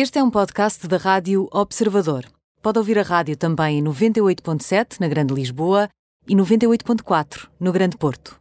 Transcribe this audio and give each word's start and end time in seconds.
Este 0.00 0.20
é 0.20 0.22
um 0.22 0.30
podcast 0.30 0.86
da 0.86 0.96
Rádio 0.96 1.48
Observador. 1.50 2.24
Pode 2.62 2.78
ouvir 2.78 3.00
a 3.00 3.02
rádio 3.02 3.36
também 3.36 3.80
em 3.80 3.82
98.7 3.82 5.00
na 5.00 5.08
Grande 5.08 5.34
Lisboa 5.34 5.88
e 6.28 6.36
98.4 6.36 7.48
no 7.58 7.72
Grande 7.72 7.96
Porto. 7.96 8.38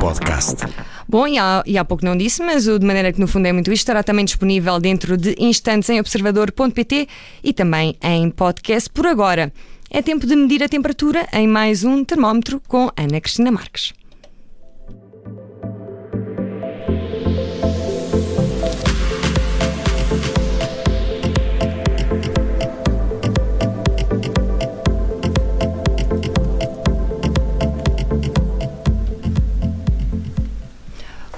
Podcast. 0.00 0.56
Bom, 1.08 1.28
e 1.28 1.38
há, 1.38 1.62
e 1.64 1.78
há 1.78 1.84
pouco 1.84 2.04
não 2.04 2.16
disse, 2.16 2.42
mas 2.42 2.66
o 2.66 2.80
De 2.80 2.84
Maneira 2.84 3.12
que 3.12 3.20
no 3.20 3.28
fundo 3.28 3.46
é 3.46 3.52
muito 3.52 3.70
isto 3.70 3.82
estará 3.82 4.02
também 4.02 4.24
disponível 4.24 4.80
dentro 4.80 5.16
de 5.16 5.36
instantes 5.38 5.88
em 5.88 6.00
observador.pt 6.00 7.08
e 7.44 7.52
também 7.52 7.96
em 8.02 8.30
podcast 8.30 8.90
por 8.90 9.06
agora. 9.06 9.52
É 9.88 10.02
tempo 10.02 10.26
de 10.26 10.34
medir 10.34 10.64
a 10.64 10.68
temperatura 10.68 11.28
em 11.32 11.46
mais 11.46 11.84
um 11.84 12.04
termómetro 12.04 12.60
com 12.66 12.90
Ana 12.96 13.20
Cristina 13.20 13.52
Marques. 13.52 13.92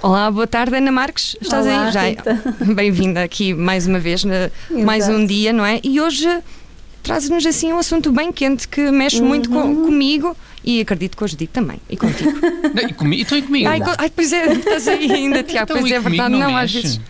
Olá, 0.07 0.31
boa 0.31 0.47
tarde, 0.47 0.77
Ana 0.77 0.93
Marques. 0.93 1.35
Estás 1.41 1.67
Olá, 1.67 1.87
aí? 1.87 1.93
Já 1.93 2.03
Rita. 2.09 2.41
Bem-vinda 2.77 3.25
aqui 3.25 3.53
mais 3.53 3.89
uma 3.89 3.99
vez, 3.99 4.23
na- 4.23 4.53
mais 4.71 5.09
um 5.09 5.27
dia, 5.27 5.53
não 5.53 5.67
é? 5.67 5.81
E 5.83 6.01
hoje 6.01 6.29
traz-nos 7.03 7.45
assim 7.45 7.73
um 7.73 7.79
assunto 7.79 8.13
bem 8.13 8.31
quente 8.31 8.69
que 8.69 8.89
mexe 8.93 9.21
muito 9.21 9.51
co- 9.51 9.59
Uhum. 9.59 9.85
comigo 9.87 10.37
e 10.63 10.81
acredito 10.81 11.17
que 11.17 11.25
hoje 11.25 11.35
digo 11.35 11.51
também. 11.53 11.81
E 11.91 11.97
contigo. 11.97 12.31
Não, 12.73 12.89
e 12.89 12.93
comi, 12.93 13.23
então 13.23 13.37
e 13.37 13.43
comigo? 13.43 13.69
ai, 13.69 13.81
co- 13.81 13.95
ai, 13.99 14.09
pois 14.15 14.33
é, 14.33 14.47
estás 14.53 14.87
aí 14.87 15.11
ainda, 15.11 15.43
Tiago. 15.43 15.65
Então, 15.73 15.81
pois 15.81 15.91
é 15.93 15.99
verdade, 15.99 16.31
não 16.31 16.39
não, 16.39 16.57
às 16.57 16.73
vezes. 16.73 17.01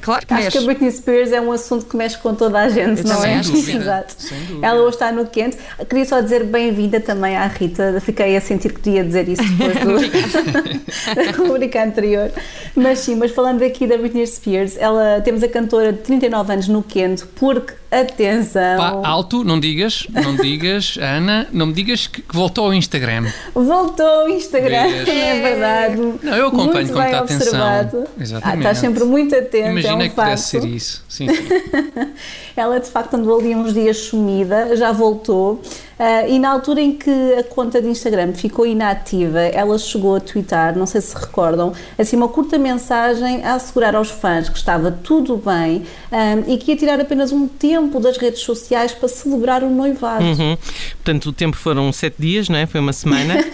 Claro 0.00 0.26
que 0.26 0.34
Acho 0.34 0.50
que 0.50 0.58
a 0.58 0.60
mexe. 0.60 0.66
Britney 0.66 0.90
Spears 0.92 1.32
é 1.32 1.40
um 1.40 1.50
assunto 1.52 1.86
que 1.86 1.96
mexe 1.96 2.18
com 2.18 2.34
toda 2.34 2.60
a 2.60 2.68
gente, 2.68 3.02
Eu 3.02 3.08
não 3.08 3.24
é? 3.24 3.42
sim. 3.42 3.76
Exato. 3.76 4.14
Sem 4.18 4.38
dúvida. 4.44 4.66
Ela 4.66 4.80
hoje 4.82 4.90
está 4.96 5.10
no 5.12 5.26
quente. 5.26 5.56
Queria 5.88 6.04
só 6.04 6.20
dizer 6.20 6.44
bem-vinda 6.44 7.00
também 7.00 7.36
à 7.36 7.46
Rita. 7.46 8.00
Fiquei 8.00 8.36
a 8.36 8.40
sentir 8.40 8.72
que 8.72 8.80
podia 8.80 9.02
dizer 9.04 9.28
isso 9.28 9.42
depois 9.42 9.78
do, 9.80 11.24
da 11.24 11.30
rubrica 11.36 11.82
anterior. 11.82 12.30
Mas 12.74 12.98
sim, 13.00 13.16
mas 13.16 13.30
falando 13.32 13.62
aqui 13.62 13.86
da 13.86 13.96
Britney 13.96 14.26
Spears, 14.26 14.76
ela, 14.78 15.20
temos 15.24 15.42
a 15.42 15.48
cantora 15.48 15.92
de 15.92 16.00
39 16.00 16.52
anos 16.52 16.68
no 16.68 16.82
quente, 16.82 17.24
porque, 17.34 17.72
atenção, 17.90 18.76
Pá, 18.76 19.08
alto, 19.08 19.42
não 19.44 19.58
digas, 19.58 20.06
não 20.12 20.36
digas, 20.36 20.98
Ana, 21.00 21.46
não 21.52 21.66
me 21.66 21.72
digas 21.72 22.06
que, 22.06 22.22
voltou 22.32 22.66
ao 22.66 22.74
Instagram. 22.74 23.26
voltou 23.54 24.06
ao 24.06 24.28
Instagram, 24.28 24.86
é 25.06 25.40
verdade. 25.40 25.96
Não, 26.22 26.34
eu 26.36 26.48
acompanho 26.48 26.72
muito 26.86 26.92
com 26.92 27.00
muita 27.00 27.18
atenção. 27.20 27.46
observado. 27.46 28.04
Exatamente. 28.20 28.56
Ah, 28.56 28.58
estás 28.58 28.78
sempre 28.78 29.04
muito 29.04 29.34
atento, 29.34 29.85
Imagina 29.86 30.02
é 30.02 30.06
um 30.06 30.08
que 30.08 30.14
pudesse 30.14 30.52
facto. 30.52 30.64
ser 30.64 30.68
isso. 30.68 31.04
Sim, 31.08 31.28
sim. 31.28 31.48
Ela 32.56 32.80
de 32.80 32.90
facto 32.90 33.14
andou 33.14 33.38
ali 33.38 33.54
uns 33.54 33.72
dias 33.72 33.96
sumida, 33.98 34.76
já 34.76 34.92
voltou. 34.92 35.60
Ah, 35.98 36.28
e 36.28 36.38
na 36.38 36.50
altura 36.50 36.80
em 36.80 36.92
que 36.92 37.10
a 37.34 37.42
conta 37.44 37.80
de 37.80 37.88
Instagram 37.88 38.32
ficou 38.34 38.66
inativa, 38.66 39.40
ela 39.40 39.78
chegou 39.78 40.16
a 40.16 40.20
twittar, 40.20 40.76
não 40.76 40.86
sei 40.86 41.00
se 41.00 41.14
recordam, 41.14 41.72
assim 41.98 42.16
uma 42.16 42.28
curta 42.28 42.58
mensagem 42.58 43.42
a 43.44 43.54
assegurar 43.54 43.94
aos 43.94 44.10
fãs 44.10 44.48
que 44.48 44.58
estava 44.58 44.90
tudo 44.90 45.36
bem 45.36 45.84
ah, 46.12 46.36
e 46.46 46.58
que 46.58 46.72
ia 46.72 46.76
tirar 46.76 47.00
apenas 47.00 47.32
um 47.32 47.48
tempo 47.48 47.98
das 47.98 48.16
redes 48.18 48.40
sociais 48.40 48.92
para 48.92 49.08
celebrar 49.08 49.62
o 49.62 49.70
noivado. 49.70 50.24
Uhum. 50.24 50.56
Portanto, 50.96 51.26
o 51.26 51.32
tempo 51.32 51.56
foram 51.56 51.90
sete 51.92 52.16
dias, 52.18 52.48
não 52.48 52.58
é? 52.58 52.66
Foi 52.66 52.80
uma 52.80 52.92
semana. 52.92 53.34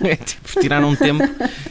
É, 0.00 0.14
tipo, 0.14 0.60
tiraram 0.60 0.90
um 0.90 0.94
tempo 0.94 1.24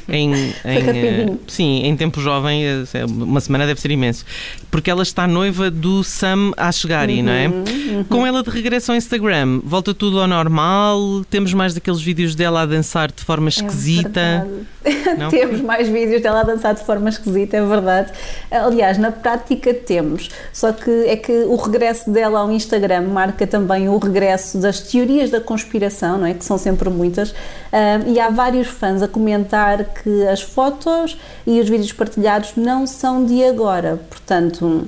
em, 0.09 0.33
em, 0.65 0.79
rapidinho. 0.79 1.39
sim, 1.47 1.83
em 1.85 1.95
tempo 1.95 2.19
jovem, 2.19 2.65
eh, 2.65 2.83
uma 3.07 3.39
semana 3.39 3.65
deve 3.65 3.79
ser 3.79 3.89
imenso. 3.89 4.25
Porque 4.69 4.91
ela 4.91 5.01
está 5.01 5.25
noiva 5.25 5.71
do 5.71 6.03
Sam 6.03 6.51
Ashgari, 6.57 7.21
não 7.21 7.31
é? 7.31 7.47
Uhum, 7.47 8.03
Com 8.03 8.27
ela 8.27 8.43
de 8.43 8.49
regresso 8.49 8.91
ao 8.91 8.97
Instagram, 8.97 9.61
volta 9.63 9.93
tudo 9.93 10.16
ao 10.19 10.27
normal. 10.27 11.23
Temos 11.29 11.53
mais 11.53 11.73
daqueles 11.73 12.01
vídeos 12.01 12.35
dela 12.35 12.61
a 12.61 12.65
dançar 12.65 13.11
de 13.11 13.23
forma 13.23 13.49
esquisita. 13.49 14.19
É 14.19 14.39
verdade. 14.39 15.19
Não? 15.19 15.29
temos 15.31 15.61
mais 15.61 15.87
vídeos 15.87 16.21
dela 16.21 16.41
a 16.41 16.43
dançar 16.43 16.75
de 16.75 16.83
forma 16.83 17.09
esquisita, 17.09 17.57
é 17.57 17.65
verdade. 17.65 18.11
Aliás, 18.51 18.97
na 18.97 19.11
prática 19.11 19.73
temos, 19.73 20.29
só 20.53 20.71
que 20.71 20.89
é 21.05 21.15
que 21.15 21.31
o 21.31 21.55
regresso 21.55 22.09
dela 22.11 22.39
ao 22.39 22.51
Instagram 22.51 23.01
marca 23.01 23.45
também 23.45 23.89
o 23.89 23.97
regresso 23.97 24.57
das 24.57 24.79
teorias 24.79 25.29
da 25.29 25.41
conspiração, 25.41 26.17
não 26.17 26.25
é? 26.25 26.33
Que 26.33 26.45
são 26.45 26.57
sempre 26.57 26.89
muitas. 26.89 27.33
E 28.05 28.19
há 28.19 28.29
vários 28.29 28.67
fãs 28.67 29.01
a 29.01 29.07
comentar 29.07 29.83
que 29.85 30.27
as 30.27 30.41
fotos 30.41 31.17
e 31.45 31.59
os 31.59 31.69
vídeos 31.69 31.93
partilhados 31.93 32.53
não 32.55 32.87
são 32.87 33.25
de 33.25 33.43
agora, 33.43 33.99
portanto. 34.09 34.87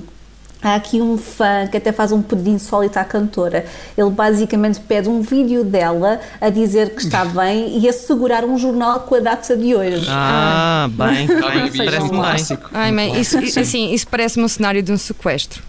Há 0.62 0.74
aqui 0.74 1.00
um 1.00 1.16
fã 1.16 1.66
que 1.70 1.76
até 1.78 1.90
faz 1.90 2.12
um 2.12 2.20
pedido 2.20 2.50
insólito 2.50 2.98
à 2.98 3.04
cantora. 3.04 3.64
Ele 3.96 4.10
basicamente 4.10 4.78
pede 4.80 5.08
um 5.08 5.22
vídeo 5.22 5.64
dela 5.64 6.20
a 6.40 6.50
dizer 6.50 6.94
que 6.94 7.02
está 7.02 7.24
bem 7.40 7.78
e 7.78 7.88
a 7.88 7.92
segurar 7.92 8.44
um 8.44 8.58
jornal 8.58 9.00
com 9.00 9.14
a 9.14 9.20
data 9.20 9.56
de 9.56 9.74
hoje. 9.74 10.06
Ah, 10.08 10.88
bem, 10.90 11.24
Está 11.24 11.48
bem, 11.50 11.64
um 11.64 11.70
parece-me 11.76 12.00
bem. 12.00 12.08
clássico. 12.10 12.70
Ai, 12.74 12.92
mãe, 12.92 13.18
isso, 13.20 13.38
assim, 13.58 13.92
isso 13.92 14.06
parece-me 14.08 14.44
um 14.44 14.48
cenário 14.48 14.82
de 14.82 14.92
um 14.92 14.98
sequestro. 14.98 15.62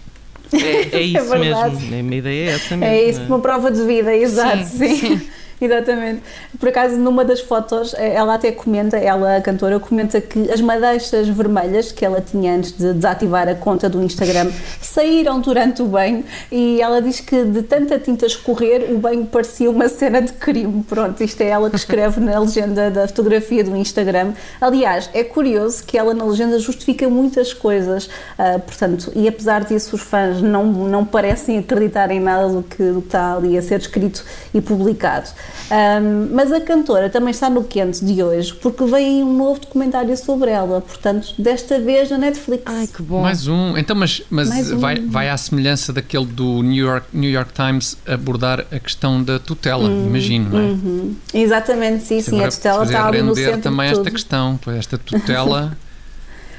É, 0.52 0.96
é 0.98 1.00
isso 1.02 1.24
verdade. 1.30 1.76
mesmo. 1.76 1.98
A 1.98 2.02
minha 2.02 2.18
ideia 2.18 2.50
é 2.50 2.54
essa 2.54 2.76
mesmo. 2.76 2.94
É 2.94 3.04
isso, 3.08 3.20
uma 3.22 3.38
prova 3.38 3.70
de 3.70 3.82
vida, 3.84 4.14
exato, 4.14 4.64
Sim, 4.66 4.96
sim. 4.96 5.22
Exatamente. 5.62 6.22
Por 6.58 6.68
acaso, 6.70 6.96
numa 6.96 7.24
das 7.24 7.40
fotos, 7.40 7.94
eh, 7.94 8.14
ela 8.14 8.34
até 8.34 8.50
comenta, 8.50 8.96
ela, 8.96 9.36
a 9.36 9.40
cantora, 9.40 9.78
comenta 9.78 10.20
que 10.20 10.50
as 10.50 10.60
madeixas 10.60 11.28
vermelhas 11.28 11.92
que 11.92 12.04
ela 12.04 12.20
tinha 12.20 12.56
antes 12.56 12.72
de 12.72 12.92
desativar 12.92 13.48
a 13.48 13.54
conta 13.54 13.88
do 13.88 14.02
Instagram 14.02 14.50
saíram 14.80 15.40
durante 15.40 15.80
o 15.80 15.86
banho 15.86 16.24
e 16.50 16.80
ela 16.80 17.00
diz 17.00 17.20
que 17.20 17.44
de 17.44 17.62
tanta 17.62 17.96
tinta 17.96 18.26
escorrer, 18.26 18.92
o 18.92 18.98
banho 18.98 19.24
parecia 19.24 19.70
uma 19.70 19.88
cena 19.88 20.20
de 20.20 20.32
crime. 20.32 20.82
Pronto, 20.82 21.22
isto 21.22 21.40
é 21.40 21.50
ela 21.50 21.70
que 21.70 21.76
escreve 21.76 22.18
na 22.18 22.40
legenda 22.40 22.90
da 22.90 23.06
fotografia 23.06 23.62
do 23.62 23.76
Instagram. 23.76 24.32
Aliás, 24.60 25.08
é 25.14 25.22
curioso 25.22 25.84
que 25.84 25.96
ela 25.96 26.12
na 26.12 26.24
legenda 26.24 26.58
justifica 26.58 27.08
muitas 27.08 27.54
coisas, 27.54 28.10
ah, 28.36 28.58
portanto, 28.58 29.12
e 29.14 29.28
apesar 29.28 29.64
disso, 29.64 29.94
os 29.94 30.02
fãs 30.02 30.42
não, 30.42 30.66
não 30.66 31.04
parecem 31.04 31.58
acreditar 31.58 32.10
em 32.10 32.18
nada 32.18 32.48
do 32.48 32.64
que, 32.64 32.82
do 32.82 33.00
que 33.00 33.06
está 33.06 33.36
ali 33.36 33.56
a 33.56 33.62
ser 33.62 33.78
escrito 33.78 34.24
e 34.52 34.60
publicado. 34.60 35.30
Ahm, 35.70 36.28
mas 36.32 36.52
a 36.52 36.60
cantora 36.60 37.08
também 37.08 37.30
está 37.30 37.48
no 37.48 37.64
quente 37.64 38.04
de 38.04 38.22
hoje 38.22 38.52
porque 38.52 38.84
vem 38.84 39.06
aí 39.06 39.22
um 39.22 39.32
novo 39.32 39.60
documentário 39.60 40.14
sobre 40.16 40.50
ela, 40.50 40.80
portanto, 40.80 41.34
desta 41.38 41.80
vez 41.80 42.10
na 42.10 42.18
Netflix. 42.18 42.62
Ai, 42.66 42.86
que 42.86 43.02
bom. 43.02 43.22
Mais 43.22 43.46
um. 43.48 43.76
Então, 43.78 43.96
mas, 43.96 44.22
mas 44.28 44.70
um. 44.70 44.78
vai, 44.78 45.00
vai 45.00 45.28
à 45.30 45.36
semelhança 45.36 45.92
daquele 45.92 46.26
do 46.26 46.62
New 46.62 46.84
York, 46.84 47.06
New 47.12 47.30
York 47.30 47.52
Times 47.54 47.96
abordar 48.06 48.66
a 48.70 48.78
questão 48.78 49.22
da 49.22 49.38
tutela, 49.38 49.88
imagino, 49.88 50.50
não 50.50 50.58
é? 50.58 50.62
Uhum. 50.62 51.16
Exatamente, 51.32 52.04
sim, 52.04 52.20
sim, 52.20 52.44
a 52.44 52.48
tutela 52.48 52.84
está 52.84 53.06
ali 53.06 53.22
no 53.22 53.34
centro 53.34 53.62
também 53.62 53.86
de 53.86 53.98
esta 53.98 54.10
questão, 54.10 54.58
pois 54.62 54.76
esta 54.76 54.98
tutela. 54.98 55.76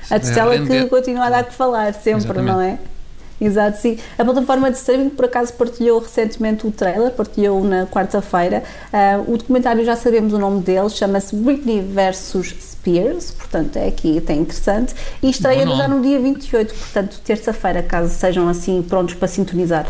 A 0.09 0.19
tutela 0.19 0.59
que 0.59 0.85
continua 0.87 1.25
a 1.25 1.29
dar 1.29 1.43
que 1.45 1.53
falar 1.53 1.93
sempre, 1.93 2.25
Exatamente. 2.25 2.51
não 2.51 2.61
é? 2.61 2.77
Exato, 3.43 3.77
sim. 3.77 3.97
A 4.17 4.23
plataforma 4.23 4.71
de 4.71 4.77
streaming, 4.77 5.09
por 5.09 5.25
acaso, 5.25 5.53
partilhou 5.53 5.99
recentemente 5.99 6.65
o 6.65 6.71
trailer, 6.71 7.11
partilhou 7.11 7.63
na 7.63 7.85
quarta-feira. 7.85 8.63
Ah, 8.91 9.21
o 9.27 9.37
documentário 9.37 9.83
já 9.83 9.95
sabemos 9.95 10.33
o 10.33 10.39
nome 10.39 10.61
dele, 10.61 10.89
chama-se 10.89 11.35
Britney 11.35 11.81
vs. 11.81 12.55
Spears, 12.61 13.31
portanto 13.31 13.75
é 13.75 13.87
aqui, 13.87 14.17
até 14.17 14.33
interessante. 14.33 14.93
E 15.21 15.29
estreia 15.29 15.65
Bom 15.65 15.75
já 15.75 15.87
no 15.87 16.01
dia 16.01 16.19
28, 16.19 16.73
portanto, 16.73 17.19
terça-feira, 17.23 17.83
caso 17.83 18.13
sejam 18.13 18.47
assim 18.47 18.81
prontos 18.81 19.15
para 19.15 19.27
sintonizar. 19.27 19.87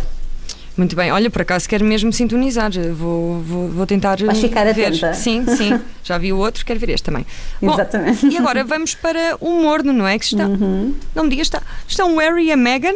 Muito 0.75 0.95
bem, 0.95 1.11
olha, 1.11 1.29
por 1.29 1.43
acaso 1.43 1.69
quero 1.69 1.85
mesmo 1.85 2.11
sintonizar. 2.11 2.71
Vou, 2.93 3.39
vou, 3.41 3.69
vou 3.69 3.85
tentar. 3.85 4.17
Vais 4.23 4.39
ficar 4.39 4.65
ver. 4.73 4.87
atenta. 4.87 5.13
Sim, 5.13 5.45
sim. 5.55 5.79
Já 6.03 6.17
vi 6.17 6.33
o 6.33 6.37
outro, 6.37 6.65
quero 6.65 6.79
ver 6.79 6.89
este 6.89 7.03
também. 7.03 7.25
Bom, 7.61 7.73
Exatamente. 7.73 8.25
E 8.25 8.37
agora 8.37 8.63
vamos 8.63 8.95
para 8.95 9.37
o 9.39 9.61
morno, 9.61 9.93
não 9.93 10.07
é? 10.07 10.17
Que 10.17 10.25
está. 10.25 10.47
Uhum. 10.47 10.95
Não 11.13 11.25
me 11.25 11.29
digas, 11.29 11.45
está. 11.45 11.61
Estão 11.87 12.15
o 12.15 12.19
Harry 12.19 12.45
e 12.45 12.51
a 12.51 12.57
Meghan. 12.57 12.95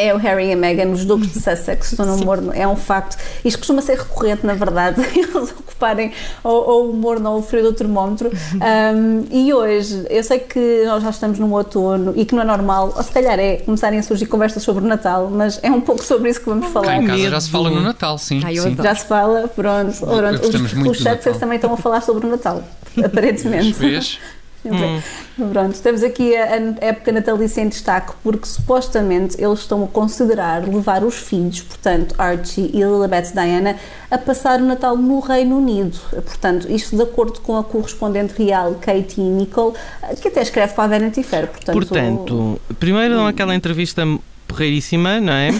É 0.00 0.14
o 0.14 0.16
Harry 0.16 0.50
e 0.50 0.52
a 0.52 0.56
Meghan, 0.56 0.90
os 0.90 1.04
duques 1.04 1.32
de 1.32 1.40
Sussex, 1.42 1.90
estão 1.90 2.06
no 2.06 2.24
morno, 2.24 2.52
é 2.54 2.66
um 2.68 2.76
facto. 2.76 3.16
Isto 3.44 3.58
costuma 3.58 3.82
ser 3.82 3.98
recorrente, 3.98 4.46
na 4.46 4.54
verdade, 4.54 5.02
eles 5.18 5.50
ocuparem 5.50 6.12
ou, 6.44 6.90
o 6.92 6.94
morno 6.94 7.32
ou 7.32 7.38
o 7.40 7.42
frio 7.42 7.64
do 7.64 7.72
termómetro. 7.72 8.30
Um, 8.54 9.24
e 9.28 9.52
hoje, 9.52 10.06
eu 10.08 10.22
sei 10.22 10.38
que 10.38 10.84
nós 10.86 11.02
já 11.02 11.10
estamos 11.10 11.40
no 11.40 11.52
outono 11.52 12.12
e 12.14 12.24
que 12.24 12.32
não 12.32 12.42
é 12.42 12.46
normal, 12.46 12.94
ou 12.96 13.02
se 13.02 13.10
calhar 13.10 13.40
é 13.40 13.56
começarem 13.56 13.98
a 13.98 14.02
surgir 14.04 14.26
conversas 14.26 14.62
sobre 14.62 14.84
o 14.84 14.86
Natal, 14.86 15.28
mas 15.32 15.58
é 15.64 15.70
um 15.70 15.80
pouco 15.80 16.04
sobre 16.04 16.30
isso 16.30 16.38
que 16.38 16.46
vamos 16.48 16.66
Cá 16.66 16.72
falar. 16.74 16.96
em 16.96 17.06
casa 17.06 17.30
já 17.30 17.40
se 17.40 17.50
fala 17.50 17.68
no 17.68 17.80
Natal, 17.80 18.18
sim. 18.18 18.40
Ai, 18.44 18.56
sim. 18.56 18.76
Já 18.80 18.94
se 18.94 19.04
fala, 19.04 19.48
pronto. 19.48 20.06
Gostamos 20.06 20.72
os 20.72 20.98
os 20.98 21.04
Natal. 21.04 21.34
também 21.34 21.56
estão 21.56 21.74
a 21.74 21.76
falar 21.76 22.02
sobre 22.02 22.24
o 22.24 22.30
Natal, 22.30 22.62
aparentemente. 23.04 23.72
Vês? 23.72 24.20
Hum. 24.64 25.50
Pronto, 25.52 25.80
temos 25.80 26.02
aqui 26.02 26.36
a, 26.36 26.44
a 26.44 26.86
época 26.86 27.12
natalícia 27.12 27.60
em 27.60 27.68
destaque 27.68 28.12
porque 28.22 28.46
supostamente 28.46 29.42
eles 29.42 29.60
estão 29.60 29.84
a 29.84 29.86
considerar 29.86 30.66
levar 30.66 31.04
os 31.04 31.14
filhos, 31.14 31.60
portanto 31.60 32.14
Archie 32.18 32.70
e 32.74 32.82
Elizabeth 32.82 33.32
Diana, 33.32 33.76
a 34.10 34.18
passar 34.18 34.60
o 34.60 34.64
Natal 34.64 34.96
no 34.96 35.20
Reino 35.20 35.58
Unido. 35.58 35.96
Portanto, 36.10 36.70
isto 36.70 36.96
de 36.96 37.02
acordo 37.02 37.40
com 37.40 37.56
a 37.56 37.64
correspondente 37.64 38.34
real 38.36 38.74
Katie 38.74 39.22
Nicole, 39.22 39.74
que 40.20 40.28
até 40.28 40.42
escreve 40.42 40.72
para 40.74 40.84
a 40.84 40.88
Vanity 40.88 41.22
Fair. 41.22 41.46
Portanto, 41.46 41.74
Portanto, 41.74 42.60
primeiro 42.78 43.14
dão 43.14 43.26
aquela 43.26 43.54
entrevista 43.54 44.04
porreiríssima, 44.48 45.20
não 45.20 45.32
é? 45.32 45.50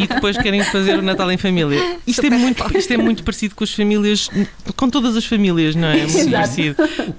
e 0.00 0.06
depois 0.06 0.36
querem 0.36 0.64
fazer 0.64 0.98
o 0.98 1.02
Natal 1.02 1.30
em 1.30 1.36
família. 1.36 1.96
Isto 2.06 2.26
é, 2.26 2.30
muito, 2.30 2.76
isto 2.78 2.92
é 2.92 2.96
muito 2.96 3.22
parecido 3.22 3.54
com 3.54 3.62
as 3.62 3.72
famílias, 3.72 4.28
com 4.76 4.88
todas 4.90 5.16
as 5.16 5.24
famílias, 5.24 5.74
não 5.76 5.88
é? 5.88 6.00
É 6.00 6.06
muito 6.06 6.16
Exato. 6.18 6.32
parecido. 6.32 6.76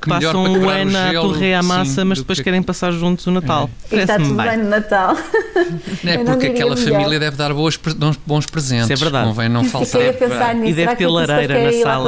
Passam 0.08 0.44
um 0.44 0.66
o 0.66 0.70
ano 0.70 0.98
a 0.98 1.10
gelo, 1.12 1.30
torrer 1.34 1.54
à 1.54 1.64
massa, 1.64 2.02
sim, 2.02 2.08
mas 2.08 2.18
depois 2.20 2.40
que- 2.40 2.44
querem 2.44 2.62
passar 2.62 2.92
juntos 2.92 3.26
o 3.28 3.32
Natal. 3.32 3.70
E 3.92 3.96
está 3.96 4.18
tudo 4.18 4.34
bem 4.36 4.58
no 4.58 4.70
Natal. 4.70 5.16
Não 6.04 6.12
é 6.12 6.16
Eu 6.16 6.24
não 6.24 6.26
porque 6.34 6.48
diria 6.50 6.64
aquela 6.66 6.76
melhor. 6.76 6.92
família 7.00 7.20
deve 7.20 7.38
dar 7.38 7.54
boas, 7.54 7.80
bons- 8.26 8.46
presentes. 8.48 8.86
Isso 8.90 8.94
é 8.94 8.96
verdade. 8.96 9.28
Convém 9.30 9.48
não 9.50 9.64
faltar. 9.64 10.02
E 10.66 10.74
deve 10.74 10.96
ter 10.96 11.08
lareira 11.08 11.64
na 11.64 11.72
sala. 11.74 12.06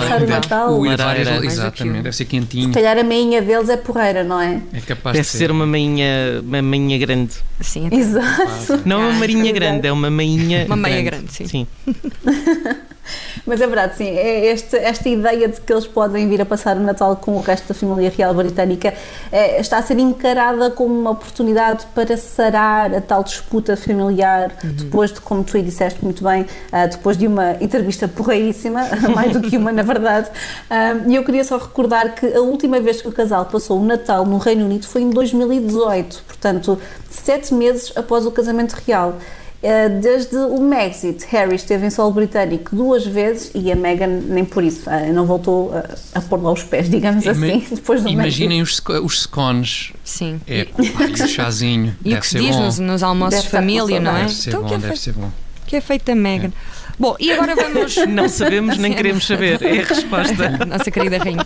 o 0.72 0.84
Deve- 0.84 1.04
Lareira. 1.04 1.46
exatamente, 1.46 2.02
deve 2.04 2.16
ser 2.16 2.26
quentinho. 2.26 2.68
Se 2.68 2.74
calhar 2.74 2.98
a 2.98 3.04
mainha 3.04 3.42
deles 3.42 3.70
é 3.70 3.78
porreira, 3.78 4.24
não 4.24 4.40
é? 4.42 4.60
É 4.74 4.82
capaz 4.82 5.16
Deve 5.16 5.30
de 5.30 5.38
ser 5.38 5.52
uma 5.52 5.66
mainha, 5.66 6.42
uma 6.42 6.62
mainha 6.62 6.98
grande. 6.98 7.34
Sim, 7.62 7.88
Exato. 7.92 8.63
Não 8.86 9.02
é 9.02 9.08
uma 9.08 9.20
marinha 9.20 9.52
grande, 9.52 9.88
é 9.88 9.92
uma 9.92 10.10
mainha. 10.10 10.66
Uma 10.66 10.76
meia 10.76 11.02
grande, 11.02 11.32
sim. 11.34 11.46
Sim. 11.48 11.68
Mas 13.46 13.60
é 13.62 13.68
verdade, 13.68 13.96
sim. 13.98 14.08
É 14.10 14.46
este- 14.52 14.78
esta 14.78 15.10
ideia 15.10 15.48
de 15.48 15.60
que 15.60 15.72
eles 15.74 15.86
podem 15.86 16.28
vir 16.30 16.42
a 16.42 16.46
passar 16.46 16.78
o 16.78 16.80
Natal 16.80 17.16
com 17.18 17.36
o 17.36 17.42
resto 17.42 17.68
da 17.68 17.74
família 17.74 18.12
real 18.16 18.34
britânica 18.34 18.94
é, 19.32 19.60
está 19.60 19.78
a 19.78 19.82
ser 19.82 20.00
encarada 20.00 20.72
como 20.72 20.98
uma 20.98 21.12
oportunidade 21.12 21.86
para 21.94 22.16
sarar 22.18 22.94
a 22.94 23.02
tal 23.02 23.24
disputa 23.24 23.76
familiar, 23.76 24.54
depois 24.64 25.12
de, 25.12 25.20
como 25.22 25.44
tu 25.44 25.58
aí 25.58 25.64
disseste 25.64 26.04
muito 26.04 26.24
bem, 26.24 26.46
ah, 26.72 26.86
depois 26.88 27.18
de 27.18 27.28
uma 27.28 27.58
entrevista 27.62 28.08
porreiríssima, 28.08 28.82
mais 29.14 29.34
do 29.34 29.42
que 29.42 29.58
uma, 29.58 29.72
na 29.72 29.84
verdade. 29.84 30.30
Ah, 30.70 30.94
E 31.08 31.16
eu 31.16 31.24
queria 31.24 31.44
só 31.44 31.58
recordar 31.58 32.16
que 32.16 32.34
a 32.34 32.42
última 32.42 32.80
vez 32.80 33.02
que 33.02 33.08
o 33.08 33.12
casal 33.12 33.46
passou 33.46 33.80
o 33.80 33.86
Natal 33.86 34.26
no 34.26 34.38
Reino 34.38 34.66
Unido 34.66 34.86
foi 34.88 35.02
em 35.02 35.10
2018, 35.10 36.24
portanto, 36.28 36.80
sete 37.10 37.54
meses 37.54 37.92
após 37.96 38.26
o 38.26 38.32
casamento 38.32 38.74
real. 38.86 39.16
Uh, 39.64 40.02
Desde 40.02 40.36
o 40.36 40.58
Brexit, 40.68 41.26
Harry 41.30 41.56
esteve 41.56 41.86
em 41.86 41.90
solo 41.90 42.12
britânico 42.12 42.76
duas 42.76 43.06
vezes 43.06 43.50
e 43.56 43.72
a 43.72 43.76
Meghan 43.78 44.08
nem 44.28 44.44
por 44.44 44.62
isso, 44.62 44.90
uh, 44.90 45.14
não 45.14 45.26
voltou 45.26 45.70
uh, 45.70 45.82
a 46.14 46.20
pôr 46.20 46.42
lá 46.44 46.52
os 46.52 46.64
pés, 46.64 46.90
digamos 46.90 47.24
Ima- 47.24 47.32
assim, 47.32 47.66
depois 47.74 48.04
do 48.04 48.10
Imaginem 48.10 48.58
Brexit. 48.62 48.92
os, 48.92 49.00
os 49.06 49.22
scones. 49.22 49.94
Sim. 50.04 50.42
É, 50.46 50.68
e 50.78 51.24
o 51.24 51.28
chazinho. 51.28 51.96
E 52.04 52.10
o 52.10 52.10
deve 52.10 52.22
que 52.22 52.28
se 52.28 52.40
diz 52.40 52.56
nos, 52.58 52.78
nos 52.80 53.02
almoços 53.04 53.36
Deve 53.36 53.44
de 53.46 53.50
família, 53.52 54.00
não 54.02 54.18
é? 54.18 54.22
Deve 54.24 54.34
ser 54.34 54.50
Então, 54.50 54.62
bom, 54.64 54.68
que 54.68 54.74
é 54.74 54.78
deve 54.80 54.88
feito, 54.90 55.02
ser 55.02 55.14
bom. 55.14 55.32
que 55.66 55.76
é 55.78 55.82
feito 55.82 56.06
da 56.08 56.16
Megan? 56.16 56.52
Bom, 57.00 57.16
e 57.20 57.32
agora 57.32 57.56
vamos. 57.56 57.96
Não 58.08 58.30
sabemos 58.30 58.78
nem 58.78 58.92
queremos 58.94 59.26
saber. 59.26 59.60
É 59.64 59.80
a 59.82 59.86
resposta. 59.86 60.50
Nossa 60.68 60.92
querida 60.92 61.18
rainha. 61.18 61.44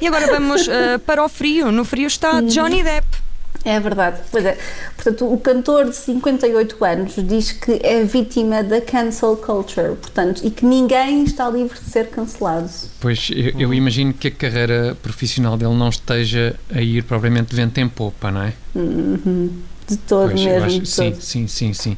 E 0.00 0.08
agora 0.08 0.26
vamos 0.26 0.66
uh, 0.66 0.98
para 1.06 1.22
o 1.24 1.28
frio. 1.28 1.70
No 1.70 1.84
frio 1.84 2.08
está 2.08 2.40
Johnny 2.40 2.82
Depp. 2.82 3.06
É 3.62 3.78
verdade, 3.78 4.20
pois 4.32 4.42
é. 4.44 4.56
Portanto, 4.96 5.30
o 5.30 5.36
cantor 5.38 5.84
de 5.90 5.94
58 5.96 6.82
anos 6.84 7.14
diz 7.18 7.52
que 7.52 7.78
é 7.82 8.02
vítima 8.04 8.62
da 8.62 8.80
cancel 8.80 9.36
culture, 9.36 9.96
portanto, 9.96 10.40
e 10.42 10.50
que 10.50 10.64
ninguém 10.64 11.24
está 11.24 11.48
livre 11.50 11.78
de 11.78 11.84
ser 11.90 12.08
cancelado. 12.08 12.70
Pois 13.00 13.28
eu, 13.30 13.60
eu 13.60 13.74
imagino 13.74 14.14
que 14.14 14.28
a 14.28 14.30
carreira 14.30 14.96
profissional 15.02 15.58
dele 15.58 15.74
não 15.74 15.90
esteja 15.90 16.54
a 16.74 16.80
ir 16.80 17.04
propriamente 17.04 17.50
de 17.50 17.56
vento 17.56 17.76
em 17.78 17.88
popa, 17.88 18.30
não 18.30 18.42
é? 18.42 18.54
De 19.86 19.96
todo 19.96 20.28
Pois, 20.30 20.40
mesmo, 20.44 20.64
acho- 20.66 20.80
de 20.80 20.88
sim, 20.88 21.10
todo. 21.10 21.20
sim, 21.20 21.46
sim, 21.48 21.72
sim. 21.74 21.96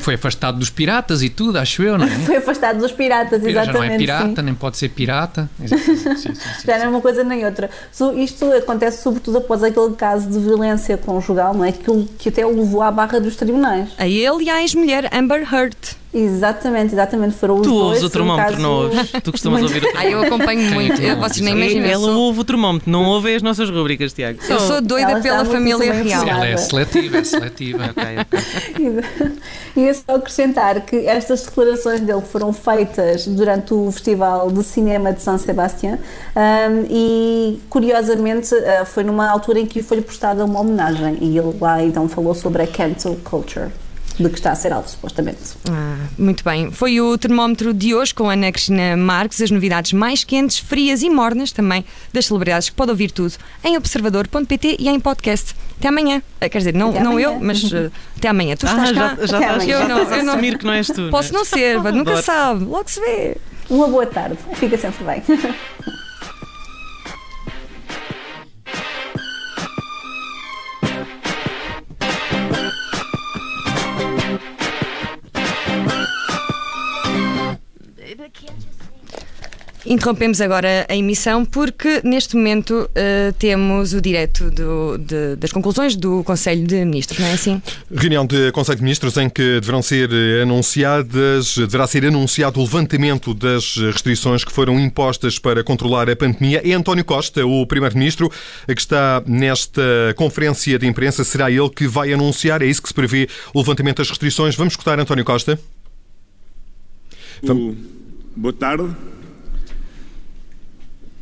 Foi 0.00 0.14
afastado 0.14 0.58
dos 0.58 0.70
piratas 0.70 1.22
e 1.22 1.28
tudo, 1.28 1.56
acho 1.58 1.82
eu, 1.82 1.96
não 1.98 2.04
é? 2.06 2.10
Foi 2.26 2.36
afastado 2.36 2.78
dos 2.78 2.92
piratas, 2.92 3.42
Já 3.42 3.48
exatamente. 3.50 3.76
não 3.78 3.84
é 3.94 3.96
pirata, 3.98 4.34
sim. 4.36 4.42
nem 4.42 4.54
pode 4.54 4.76
ser 4.76 4.88
pirata. 4.88 5.48
Exatamente, 5.62 6.00
sim, 6.00 6.16
sim, 6.16 6.34
sim, 6.34 6.66
Já 6.66 6.78
não 6.78 6.84
é 6.86 6.88
uma 6.88 7.00
coisa 7.00 7.22
nem 7.22 7.44
outra. 7.44 7.70
Isto 8.16 8.52
acontece 8.52 9.02
sobretudo 9.02 9.38
após 9.38 9.62
aquele 9.62 9.94
caso 9.94 10.28
de 10.28 10.38
violência 10.38 10.96
conjugal, 10.96 11.54
não 11.54 11.64
é? 11.64 11.72
Que, 11.72 11.84
que 12.18 12.28
até 12.28 12.44
o 12.44 12.50
levou 12.56 12.82
à 12.82 12.90
barra 12.90 13.20
dos 13.20 13.36
tribunais. 13.36 13.88
A 13.98 14.06
ele 14.08 14.44
e 14.44 14.50
à 14.50 14.60
ex-mulher 14.62 15.08
Amber 15.12 15.42
Heard. 15.52 15.76
Exatamente, 16.12 16.94
exatamente. 16.94 17.34
Foram 17.36 17.56
os 17.56 17.60
Tu 17.62 17.68
dois. 17.68 17.82
ouves 17.84 18.02
o 18.02 18.08
termómetro, 18.10 18.50
caso 18.52 18.62
não 18.62 18.70
ouves? 18.84 19.10
Tu 19.22 19.30
costumas 19.30 19.60
muito- 19.60 19.74
ouvir 19.74 19.86
o 19.86 19.92
Ah, 19.98 20.06
eu 20.06 20.22
acompanho 20.22 20.70
muito. 20.72 21.00
Eu, 21.02 21.16
vocês 21.18 21.40
nem 21.42 21.54
imaginam. 21.54 21.86
Ela 21.86 22.00
sou, 22.02 22.16
ouve 22.22 22.40
o 22.40 22.44
termómetro, 22.44 22.90
não 22.90 23.04
ouve 23.04 23.34
as 23.34 23.42
nossas 23.42 23.68
rubricas, 23.68 24.14
Tiago. 24.14 24.38
eu 24.48 24.58
sou 24.58 24.80
doida 24.80 25.10
Ela 25.12 25.20
pela 25.20 25.44
família 25.44 25.92
real. 25.92 26.26
Ela 26.26 26.46
é 26.46 26.56
seletiva, 26.56 27.18
é 27.18 27.24
seletiva. 27.24 27.90
Ok, 27.94 28.04
ok. 28.20 29.04
É 29.80 29.92
só 29.92 30.16
acrescentar 30.16 30.80
que 30.80 31.06
estas 31.06 31.44
declarações 31.44 32.00
dele 32.00 32.20
foram 32.20 32.52
feitas 32.52 33.26
durante 33.26 33.72
o 33.72 33.92
Festival 33.92 34.50
de 34.50 34.64
Cinema 34.64 35.12
de 35.12 35.22
São 35.22 35.38
Sebastião 35.38 35.96
ahm, 36.34 36.86
e, 36.90 37.60
curiosamente, 37.70 38.54
ah, 38.54 38.84
foi 38.84 39.04
numa 39.04 39.28
altura 39.30 39.60
em 39.60 39.66
que 39.66 39.80
foi 39.80 40.00
prestada 40.00 40.44
uma 40.44 40.60
homenagem 40.60 41.18
e 41.20 41.38
ele 41.38 41.56
lá 41.60 41.80
então 41.82 42.08
falou 42.08 42.34
sobre 42.34 42.62
a 42.62 42.66
cancel 42.66 43.16
culture, 43.22 43.70
de 44.18 44.28
que 44.28 44.34
está 44.36 44.50
a 44.52 44.54
ser 44.54 44.72
alvo, 44.72 44.88
supostamente. 44.88 45.38
Ah, 45.70 45.96
muito 46.18 46.42
bem. 46.42 46.70
Foi 46.72 47.00
o 47.00 47.16
termómetro 47.16 47.72
de 47.72 47.94
hoje 47.94 48.12
com 48.14 48.28
a 48.28 48.32
Ana 48.32 48.50
Cristina 48.50 48.96
Marques, 48.96 49.40
as 49.40 49.50
novidades 49.50 49.92
mais 49.92 50.24
quentes, 50.24 50.58
frias 50.58 51.02
e 51.02 51.08
mornas 51.10 51.52
também 51.52 51.84
das 52.12 52.26
celebridades, 52.26 52.68
que 52.68 52.74
pode 52.74 52.90
ouvir 52.90 53.10
tudo 53.12 53.34
em 53.64 53.76
observador.pt 53.76 54.76
e 54.78 54.88
em 54.88 54.98
podcast. 54.98 55.54
Até 55.78 55.88
amanhã. 55.88 56.20
Ah, 56.40 56.48
Quer 56.48 56.58
dizer, 56.58 56.74
não, 56.74 56.90
Até 56.90 57.00
não 57.00 57.12
amanhã. 57.12 57.26
eu, 57.28 57.40
mas 57.40 57.62
ah, 57.72 57.90
até 58.16 58.28
amanhã. 58.28 58.56
Tu 58.56 58.66
Ah, 58.66 58.70
estás 58.70 58.88
já, 58.88 58.94
cá? 58.94 59.16
já 59.16 59.38
estás, 59.40 59.64
já 59.64 59.70
Eu 59.70 59.88
não, 59.88 59.98
estás 60.02 60.12
a 60.12 60.16
eu 60.18 60.24
não. 60.24 60.32
assumir 60.32 60.58
que 60.58 60.66
não 60.66 60.72
és 60.72 60.86
tu. 60.88 61.08
Posso 61.10 61.32
não 61.32 61.38
não 61.40 61.44
ser, 61.44 61.78
mas 61.80 61.94
nunca 61.94 62.20
sabe. 62.22 62.64
Logo 62.64 62.88
se 62.90 63.00
vê. 63.00 63.36
Uma 63.70 63.86
boa 63.86 64.06
tarde, 64.06 64.36
fica 64.54 64.76
sempre 64.78 65.04
bem. 65.04 65.22
Interrompemos 79.88 80.40
agora 80.40 80.86
a 80.88 80.94
emissão 80.94 81.44
porque 81.44 82.00
neste 82.04 82.36
momento 82.36 82.88
eh, 82.94 83.32
temos 83.38 83.92
o 83.94 84.00
direto 84.00 84.50
do- 84.50 84.98
de- 84.98 85.36
das 85.36 85.50
conclusões 85.50 85.96
do 85.96 86.22
Conselho 86.24 86.66
de 86.66 86.84
Ministros, 86.84 87.18
não 87.18 87.26
é 87.26 87.32
assim? 87.32 87.62
Reunião 87.90 88.26
de 88.26 88.52
Conselho 88.52 88.76
de 88.76 88.82
Ministros 88.82 89.16
em 89.16 89.30
que 89.30 89.60
deverão 89.60 89.80
ser 89.80 90.10
anunciadas, 90.42 91.56
deverá 91.56 91.86
ser 91.86 92.04
anunciado 92.04 92.60
o 92.60 92.62
levantamento 92.62 93.32
das 93.32 93.76
restrições 93.76 94.44
que 94.44 94.52
foram 94.52 94.78
impostas 94.78 95.38
para 95.38 95.64
controlar 95.64 96.10
a 96.10 96.14
pandemia. 96.16 96.60
É 96.64 96.72
António 96.74 97.04
Costa, 97.04 97.46
o 97.46 97.66
Primeiro-Ministro, 97.66 98.30
que 98.66 98.80
está 98.80 99.22
nesta 99.26 99.82
conferência 100.16 100.78
de 100.78 100.86
imprensa. 100.86 101.24
Será 101.24 101.50
ele 101.50 101.70
que 101.70 101.86
vai 101.88 102.12
anunciar, 102.12 102.60
é 102.60 102.66
isso 102.66 102.82
que 102.82 102.88
se 102.88 102.94
prevê, 102.94 103.28
o 103.54 103.58
levantamento 103.60 103.98
das 103.98 104.08
restrições. 104.10 104.54
Vamos 104.54 104.72
escutar 104.74 104.98
António 105.00 105.24
Costa. 105.24 105.58
O- 107.42 107.74
Boa 108.36 108.52
tarde. 108.52 108.84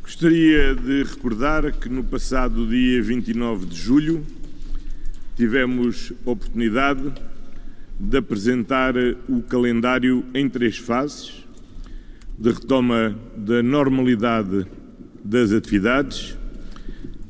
Gostaria 0.06 0.72
de 0.72 1.02
recordar 1.02 1.72
que 1.72 1.88
no 1.88 2.04
passado 2.04 2.64
dia 2.68 3.02
29 3.02 3.66
de 3.66 3.74
julho 3.74 4.24
tivemos 5.34 6.12
oportunidade 6.24 7.12
de 7.98 8.16
apresentar 8.16 8.94
o 9.28 9.42
calendário 9.42 10.24
em 10.32 10.48
três 10.48 10.78
fases 10.78 11.44
de 12.38 12.50
retoma 12.52 13.18
da 13.36 13.60
normalidade 13.64 14.64
das 15.24 15.50
atividades 15.50 16.38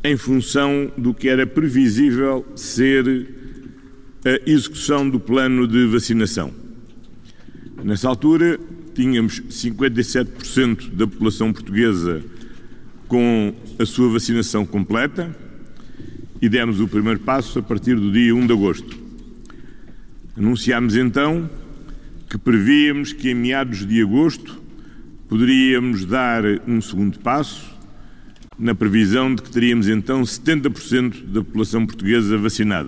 em 0.05 0.19
função 0.19 0.93
do 0.99 1.15
que 1.15 1.31
era 1.31 1.47
previsível 1.47 2.45
ser 2.55 3.27
a 4.23 4.51
execução 4.51 5.09
do 5.09 5.19
plano 5.19 5.67
de 5.67 5.87
vacinação. 5.87 6.53
Nessa 7.83 8.07
altura, 8.07 8.61
tínhamos 8.95 9.41
57% 9.41 10.91
da 10.91 11.07
população 11.07 11.55
portuguesa 11.55 12.36
com 13.09 13.55
a 13.79 13.87
sua 13.87 14.11
vacinação 14.11 14.67
completa 14.67 15.35
e 16.41 16.49
demos 16.49 16.81
o 16.81 16.89
primeiro 16.89 17.21
passo 17.21 17.59
a 17.59 17.63
partir 17.63 17.95
do 17.95 18.11
dia 18.13 18.35
1 18.35 18.47
de 18.47 18.53
agosto. 18.53 18.99
Anunciámos 20.37 20.97
então 20.97 21.49
que 22.29 22.37
prevíamos 22.37 23.13
que 23.13 23.31
em 23.31 23.35
meados 23.35 23.87
de 23.87 24.03
agosto 24.03 24.61
poderíamos 25.29 26.05
dar 26.05 26.45
um 26.67 26.81
segundo 26.81 27.19
passo, 27.19 27.75
na 28.59 28.75
previsão 28.75 29.35
de 29.35 29.43
que 29.43 29.51
teríamos 29.51 29.89
então 29.89 30.23
70% 30.23 31.27
da 31.27 31.43
população 31.43 31.87
portuguesa 31.87 32.39
vacinada. 32.39 32.85